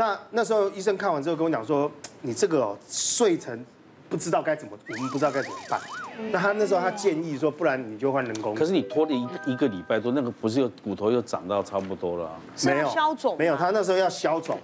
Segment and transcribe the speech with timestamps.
[0.00, 1.90] 那那时候医生看完之后跟我讲说，
[2.22, 3.62] 你这个哦睡成
[4.08, 5.78] 不知道该怎么，我们不知道该怎么办。
[6.32, 8.54] 那他那时候他建议说，不然你就换人工。
[8.54, 12.30] 可是你拖了一一个礼拜多，那个不是又骨头又长到差不多了？
[12.64, 14.58] 没有消肿，没有，他那时候要消肿，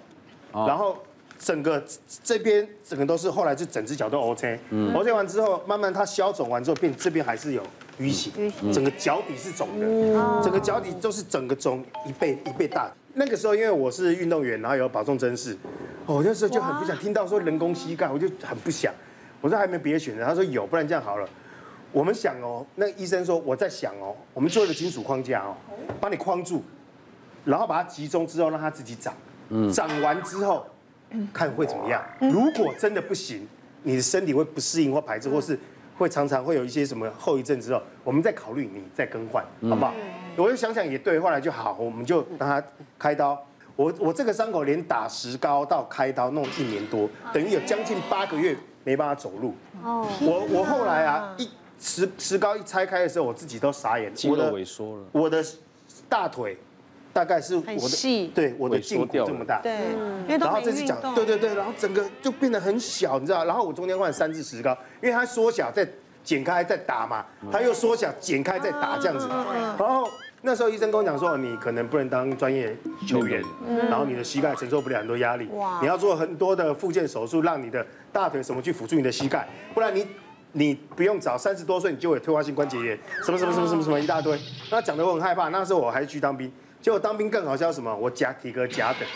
[0.53, 0.97] 然后
[1.39, 1.85] 整个
[2.25, 4.59] 这边整个都是，后来就整只脚都 OK。
[4.95, 7.63] OK 完之后，慢慢它消肿完之后，变这边还是有
[8.01, 8.31] 淤血，
[8.73, 9.87] 整个脚底是肿的，
[10.43, 12.91] 整个脚底都是整个肿一倍一倍大。
[13.19, 15.57] 那个时候因为我是运动员，然后有保重甄试，
[16.05, 18.93] 我那时候就很不想听到说人工膝盖，我就很不想。
[19.41, 21.27] 我说还没别的选择，他说有，不然这样好了。
[21.93, 25.57] 我们想哦，那个医生说我在想哦，我们做一个金属框架哦，
[25.99, 26.63] 把你框住，
[27.47, 29.15] 然后把它集中之后让它自己长，
[29.73, 30.67] 长完之后
[31.33, 32.05] 看会怎么样。
[32.21, 33.49] 如果真的不行，
[33.83, 35.59] 你的身体会不适应或排斥，或是
[35.97, 39.95] 会常常会有一些什么后遗症之后，我们再考虑你再更换，好不好？
[40.37, 42.63] 我就想想也对，后来就好，我们就让他
[42.99, 43.45] 开刀。
[43.75, 49.55] 我我这个伤口连打石膏到开刀弄一年多，等于有将近八个月没办法走路。
[49.83, 51.49] 哦，我我后来啊一。
[51.79, 54.11] 石石膏一拆开的时候，我自己都傻眼。
[54.15, 55.05] 肌肉萎缩了。
[55.13, 55.45] 我的
[56.09, 56.57] 大腿
[57.13, 59.61] 大概是我的，对，我的胫骨这么大。
[59.61, 59.95] 对，
[60.39, 63.45] 然后这次讲，对对对，然后整个就变得很小，你知道？
[63.45, 65.87] 然后我中间换三次石膏，因为它缩小再
[66.27, 69.27] 剪开再打嘛，他又缩小剪开再打这样子。
[69.79, 70.11] 然后
[70.43, 73.43] 那时候医生跟我讲说，你可能不能当专业球员，
[73.89, 75.49] 然后你的膝盖承受不了很多压力，
[75.81, 80.07] 你要做很多的复健手术，让你的大腿什么去辅助你的膝盖，不然你。
[80.53, 84.41] 你不用找，三十多岁你就有退化性关节炎，什么什么什么什么什么一大堆。
[84.71, 87.95] 那讲的我很害怕，那时候我还是去当兵，结果当兵更好笑什么？
[87.95, 89.07] 我甲体格甲等，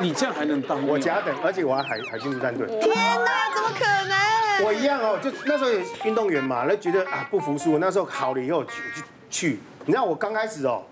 [0.00, 0.86] 你这样还能当？
[0.88, 2.66] 我甲等，而且我还海海军陆战队。
[2.80, 4.43] 天哪，怎么可能？
[4.62, 7.78] 我一样哦，就那时候有运动员嘛，那觉得啊不服输。
[7.78, 8.70] 那时候好了以后就
[9.30, 10.82] 去，你知道我刚开始哦，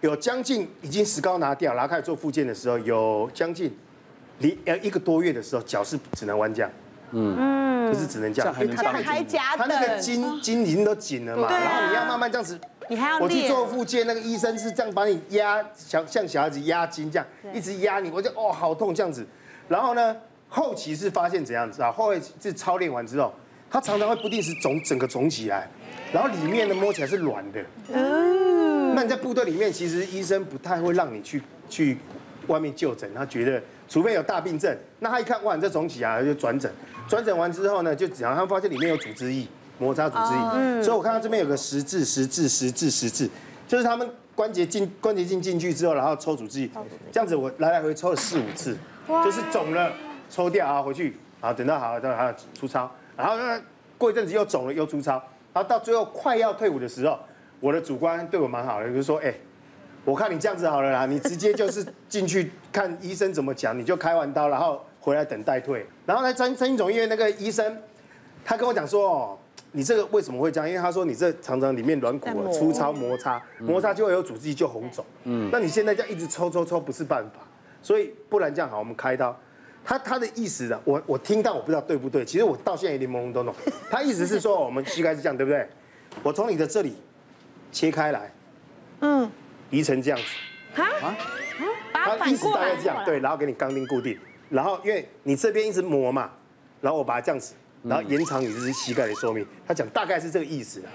[0.00, 3.74] 有将近已经石膏拿掉，然后开始做复健的时候，有将近
[4.38, 6.70] 离呃一个多月的时候，脚是只能弯这样。
[7.12, 19.24] 嗯，就是只能这样，还能还夹他那个筋筋已经都紧了嘛，然后你要慢慢这样子，你还要我去做复健，那个医生是这样把你压，像像小孩子压筋这样，一直压你，我就哦好痛这样子。
[19.68, 20.16] 然后呢，
[20.48, 21.90] 后期是发现怎样子啊？
[21.90, 23.32] 后来是操练完之后，
[23.70, 25.68] 他常常会不定时肿，整个肿起来，
[26.12, 27.64] 然后里面呢摸起来是软的。
[27.92, 31.98] 嗯，那你在部队里面，其实医生不太会让你去去
[32.46, 36.72] 外面就诊，他觉得除非有大病症，那他一看哇你这肿起来，就转诊。
[37.08, 39.46] 转诊完之后呢，就然后他们发现里面有组织液，
[39.78, 43.28] 摩擦组织液，嗯、所以我看到这边有个十字、十字、十字、十字，
[43.68, 46.70] 就是他们关节进关节镜进去之后，然后抽组织液，
[47.12, 49.92] 这样子我来来回抽了四五次，就是肿了
[50.28, 53.60] 抽掉啊回去，啊等到好了，等到好出操，然后呢
[53.98, 55.12] 过一阵子又肿了又出操，
[55.52, 57.18] 然后到最后快要退伍的时候，
[57.60, 59.34] 我的主观对我蛮好的，就是说，哎，
[60.04, 64.80] 我看你这样子好了啦，你直接就是进去看医生怎么讲，你就开完刀然后。
[65.06, 67.80] 回来等待退，然后呢三三军总医院那个医生，
[68.44, 69.38] 他跟我讲说，哦，
[69.70, 70.68] 你这个为什么会这样？
[70.68, 75.04] 因为他说你这常常里面软骨粗糙摩擦，摩擦就会有组织液就红肿。
[75.22, 77.38] 嗯，那你现在这样一直抽抽抽不是办法，
[77.80, 79.38] 所以不然这样好，我们开刀。
[79.86, 83.54] 他他的意思呢，我我听到我不知道对不对，其实我到现在有点懵懵懂懂。
[83.88, 85.66] 他意思是说我们膝盖是这样对不对？
[86.22, 86.96] 我从你的这里
[87.70, 88.32] 切开来，
[89.00, 89.30] 嗯，
[89.70, 90.82] 移成这样子。
[90.82, 91.16] 啊？
[92.18, 94.18] 他意思大概这样，对，然后给你钢钉固定。
[94.48, 96.30] 然后，因为你这边一直磨嘛，
[96.80, 99.46] 然后我把它这样子，然后延长你这只膝盖的寿命。
[99.66, 100.88] 他讲大概是这个意思的。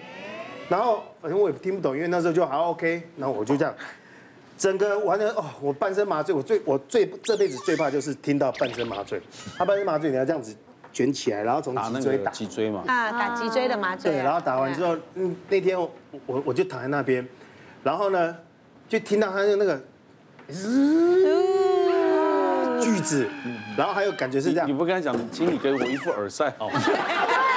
[0.70, 3.02] 然后反正我也听不懂，因为那时候就好 OK。
[3.18, 3.76] 然后我就这样，
[4.62, 6.36] 整个完全哦，我半身麻醉。
[6.36, 9.20] 我最我最这辈子最怕就是听到半身麻醉。
[9.58, 10.56] 他半身麻醉你要这样子
[10.94, 12.84] 卷起来，然后从脊椎打脊椎嘛。
[12.86, 14.12] 啊，打脊椎的麻醉。
[14.12, 15.92] 对，然后打完之后，嗯，那天我
[16.28, 17.28] 我我就躺在那边，
[17.82, 18.38] 然后呢，
[18.88, 19.82] 就听到他的那个。
[22.80, 23.28] 句子，
[23.78, 24.68] 然后还有感觉是这样。
[24.68, 26.80] 你不跟他讲，请你给我一副耳塞好吗？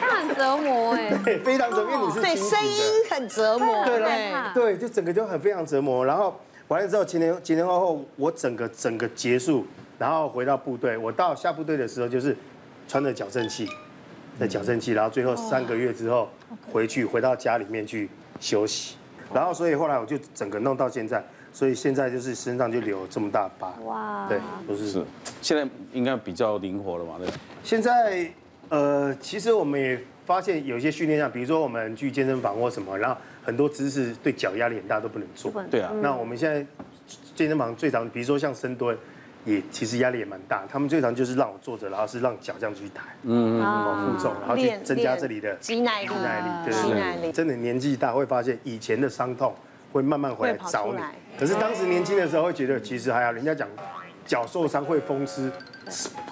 [0.00, 1.10] 他很折磨哎。
[1.24, 2.20] 对，非常折磨，因为你是。
[2.20, 3.84] 对，声音很折磨。
[3.84, 6.04] 对对，就整个就很非常折磨。
[6.04, 9.66] 然后完了之后，前前前前后后，我整个整个结束，
[9.98, 10.96] 然后回到部队。
[10.96, 12.36] 我到下部队的时候，就是
[12.88, 13.68] 穿着矫正器，
[14.38, 16.28] 在矫正器，然后最后三个月之后
[16.72, 18.08] 回去，回到家里面去
[18.40, 18.96] 休息。
[19.32, 21.22] 然后所以后来我就整个弄到现在。
[21.52, 24.38] 所以现在就是身上就留这么大疤，哇，对，
[24.68, 25.04] 不是是，
[25.42, 27.26] 现在应该比较灵活了嘛，对。
[27.64, 28.32] 现在
[28.70, 35.52] 呃，其实我们也发现有一些训练上，比如说我们去健身房或什么，然后很多姿势对脚压力很大，都不能做。
[35.70, 35.92] 对啊。
[36.00, 36.64] 那我们现在
[37.34, 38.96] 健身房最常，比如说像深蹲，
[39.44, 40.64] 也其实压力也蛮大。
[40.70, 47.32] 他们最常就是让我坐着，然后是让脚这样去抬，嗯嗯，负重，然后去增加这里的肌耐力，肌耐力，对对对。
[47.32, 49.52] 真的年纪大会发现以前的伤痛
[49.92, 51.00] 会慢慢回来找你。
[51.36, 53.66] 可是当时年轻的时候会觉得其实还好，人家讲
[54.24, 55.50] 脚受伤会风湿，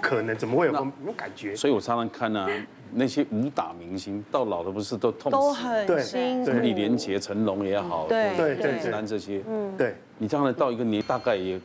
[0.00, 0.81] 可能怎么会有那？
[1.06, 1.55] 有感觉？
[1.56, 2.49] 所以我常常看啊，
[2.93, 5.53] 那些武打明星到老了不是都痛都？
[5.53, 11.61] 很辛苦什么李连杰、成龙也好，对对对陈丹这些，嗯，对你这样的到一个年，大概也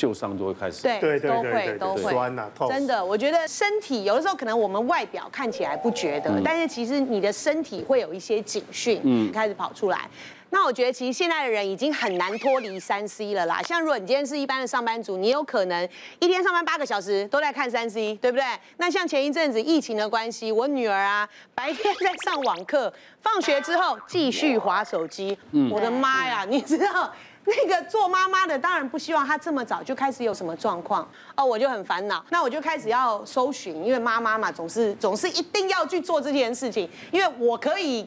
[0.00, 0.82] 旧伤就会开始。
[0.84, 2.10] 对对对都会对对对，都会。
[2.10, 2.70] 酸呐痛。
[2.70, 10.08] 真的，我觉得身体有的时候可能我们外表看起来不觉得，但是其实你的身体会有一些警讯，嗯，开始跑出来。
[10.52, 13.62] 那我觉得其实现在的人已经很难脱离三 C 了啦。
[13.62, 15.88] 像如果你今天是一般的上班族，你有可能
[16.18, 18.44] 一天上班八个小时都在看三 C，对不对？
[18.78, 25.38] 那像前一阵子疫情的关系，我女儿啊白天在上网课，放学之后继续划手机。
[25.70, 27.12] 我的妈呀，你知道？
[27.50, 32.24] 那个做妈妈的当然不希望她这么早就开始有什么状况哦，我就很烦恼。
[32.30, 38.06] 那我就开始要搜寻，因为妈妈嘛，总是总是一定要去做这件事情，因为我可以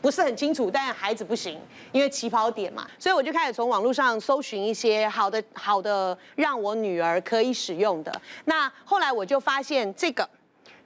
[0.00, 1.60] 不是很清楚，但孩子不行，
[1.92, 8.20] 因为起跑点嘛，所以我就开始从网络上搜寻一些好的好的让我女儿可以使用的。
[8.44, 10.28] 那后来我就发现这个。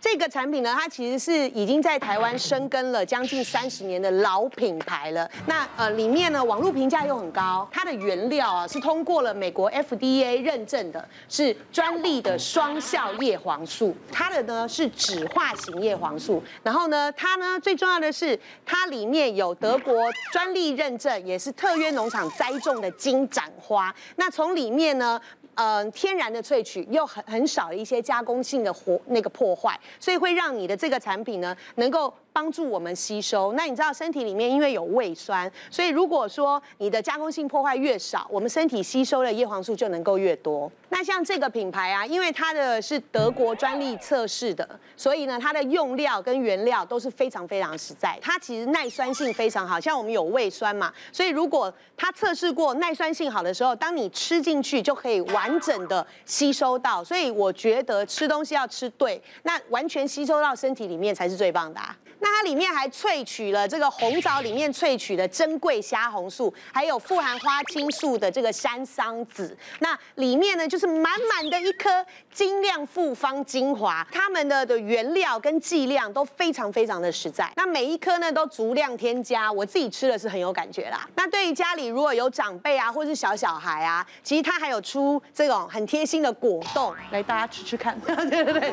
[0.01, 5.29] 这个产品呢，它其实是已经在台湾生根了将近三十年的老品牌了。
[5.47, 13.95] 那呃，里面呢，网络评价又很高，它的原料啊是通过了美国 FDA 认证的，是专利的双效叶黄素。
[14.13, 23.95] 它的呢是酯化型叶黄素，然后呢，它呢最重要的是，它里面有德国专利认证，也是特约农场栽种的金盏花。
[24.15, 25.21] 那从里面呢。
[25.61, 32.15] 嗯、天然的萃取又很很少一些加工性的活那个破坏，所以会让你的这个产品呢能够。
[32.39, 33.53] 帮助我们吸收。
[33.55, 40.71] 那你知道身体里面因为有胃酸，所以如果说你的加工性破坏越少，我们身体吸收的叶黄素就能够越多。
[40.91, 48.17] 那像这个品牌啊，因为它的是德国专利测试的，所以呢，它的用料跟原料都是非常非常实在。
[48.23, 57.03] 它其实耐酸性非常好，像我们有胃酸嘛，所以如果它测试过耐酸性好的时候，当你吃进去就可以完整的吸收到。
[57.03, 61.97] 所以我觉得吃东西要吃对，那完全吸收到身体里面才是最棒的啊。
[62.21, 69.57] 那那它里面还萃取了这个红枣里面萃取的珍贵虾红素，还有富含花青素的这个山桑子。
[69.79, 77.51] 那里面呢，就是满满的一颗精酿复方精华，它们的的原料跟剂量都非常非常的实在。
[77.57, 81.09] 那每一颗呢都足量添加，我自己吃的是很有感觉啦。
[81.15, 87.99] 那对于家里如果有长辈啊，或是小小孩啊，其实它还有出这种很贴心的果冻，来大家吃吃看。
[88.01, 88.71] 对对对，对，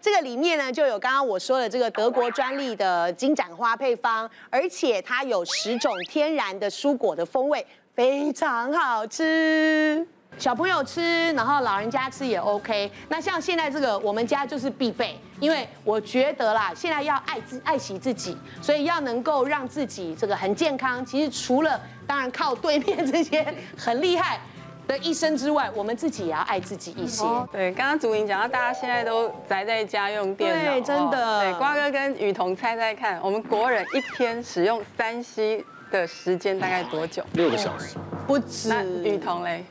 [0.00, 10.06] 这个里面呢就有刚刚我说的这个德国专利的金盏花配方，而且它有十种天然的蔬果的风味，非常好吃。
[10.36, 12.90] 小朋友吃，然后老人家吃也 OK。
[13.08, 21.06] 那像现在这个，我们家就是必备，因为我觉得啦，现在要爱自爱惜自己，所以要能够让自己这个很健康。
[21.06, 23.46] 其实除了当然靠对面这些
[23.78, 24.40] 很厉害
[24.86, 27.24] 的一生之外，我们自己也要爱自己一些。
[27.24, 31.40] 哦、对，刚刚祖莹讲到，大家现在都宅在家用电脑，对，真的。
[31.40, 37.24] 对，瓜哥跟雨桐猜猜看，我们国人一天使用三 C 的时间大概多久？
[37.32, 37.96] 六个小时。
[38.26, 38.70] 不止。
[39.02, 39.64] 雨桐嘞？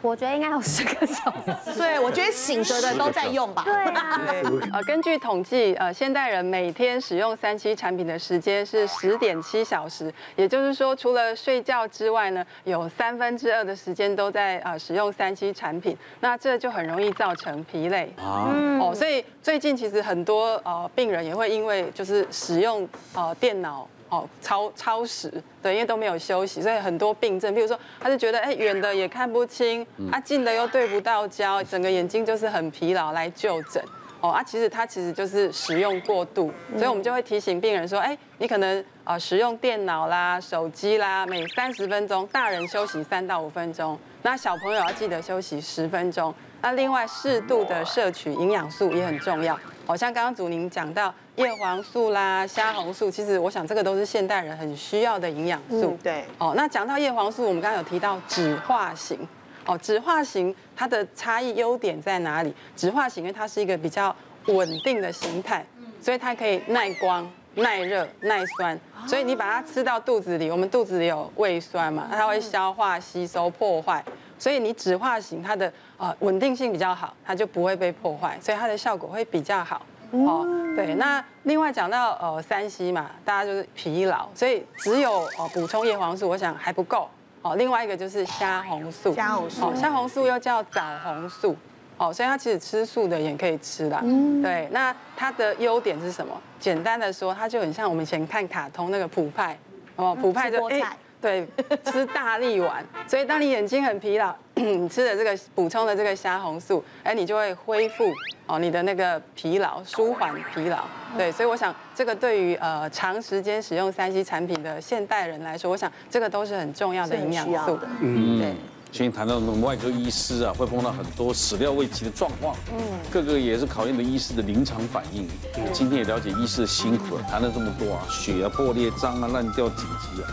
[0.00, 1.76] 我觉得应该有十个小时。
[1.76, 3.62] 对，我觉得醒着的都在用吧。
[3.64, 4.20] 对啊。
[4.72, 18.54] 呃，根据统计，呃，现代人每天使用三 C 产品的时间是十点七小时，也就是说，除了睡觉之外呢，有三分之二的时间都在呃使用三 C 产品，那这就很容易造成疲累啊。
[18.80, 23.88] 哦，所以最近其实很多呃病人也会因为就是使用呃电脑。
[24.08, 33.82] 哦，超超时，对，因为都没有休息，所以很多病症，比如说，他就觉得，哎，远的也看不清，啊，近的又对不到焦，整个眼睛就是很疲劳，来就诊。
[34.20, 46.34] 哦，啊，其实他其实就是使用过度，所以我们就会提醒病人说，哎，你可能啊使用电脑啦、手机啦，每三十分钟，大人休息三到五分钟，那小朋友要记得休息十分钟。
[46.60, 49.56] 那另外适度的摄取营养素也很重要，
[49.88, 55.92] 好像刚刚祖宁讲到叶黄素啦、虾红素，其实我想这个都是现代人很需要的营养素。
[55.92, 56.24] 嗯、对。
[56.36, 59.18] 哦，那讲到叶黄素，我们刚刚有提到酯化型，
[59.64, 62.54] 哦，酯化型它的差异优点在哪里？
[62.76, 64.14] 酯化型因为它是一个比较
[64.48, 65.64] 稳定的形态，
[66.02, 74.04] 所以它可以耐光、耐热、耐酸，所以你把它吃到肚子里，我们肚子里有胃酸嘛，它会消化、吸收、破坏。
[74.38, 79.82] 所以你酯化型它的呃稳定性比较好，它就不会被破坏，所以它的效果会比较好。
[80.10, 80.94] 哦，对。
[80.94, 87.06] 那另外讲到呃三 C 嘛，大家就是疲劳，所以只有呃补充叶黄素，我想还不够。
[87.42, 89.12] 哦，另外一个就是虾红素。
[89.14, 89.66] 虾红素。
[89.66, 91.54] 哦，虾红素又叫枣红素。
[91.98, 94.00] 哦，所以它其实吃素的也可以吃啦。
[94.02, 94.40] 嗯。
[94.40, 96.32] 对，那它的优点是什么？
[96.58, 99.58] 简单的说，它就很像我们以前看卡通那个普派。
[99.96, 100.80] 哦，普派就哎。
[101.20, 101.46] 对，
[101.90, 102.84] 吃大力丸。
[103.06, 108.12] 所以当你眼睛很疲劳， 你吃的这个补充的这个虾红素，哎，你就会恢复
[108.46, 110.84] 哦你的那个疲劳，舒缓疲劳。
[111.16, 117.78] 对，所以我想这个对于呃长时间使用三 C 产品的现代人来说，我想这个都是很重要的营养素。
[118.00, 118.54] 嗯，对。
[118.90, 122.80] 今天谈到那种外科医师啊，会碰到很多始料未及的状况，嗯，
[123.12, 125.28] 各个也是考验了医师的临场反应。
[125.74, 130.26] 今天也了解医师的辛苦了，谈了这么多啊，血啊破裂、脏啊、烂掉、紧急啊，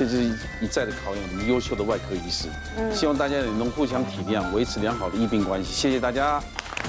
[0.00, 0.24] 这就是
[0.62, 2.48] 一再的考验我们优秀的外科医师。
[2.78, 5.74] 嗯，希望大家也能互相体谅，维持良好的医病关系。
[5.74, 6.40] 谢谢大家。
[6.40, 6.88] 谢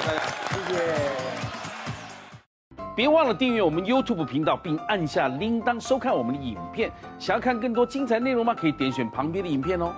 [0.00, 0.82] 谢大家，谢谢。
[2.96, 6.90] 别忘了订阅我们 YouTube 频道，并按下铃铛收看我们的影片。
[7.20, 8.52] 想要看更多精彩内容吗？
[8.52, 9.94] 可以点选旁边的影片哦。